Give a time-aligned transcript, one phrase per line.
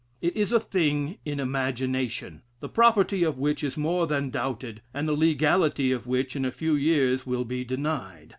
[0.19, 5.07] It is a thing in imagination, the property of which is more than doubted, and
[5.07, 8.29] the legality of which in a few years will be denied.